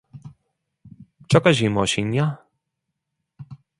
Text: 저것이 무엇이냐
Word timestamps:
저것이 1.29 1.67
무엇이냐 1.69 2.43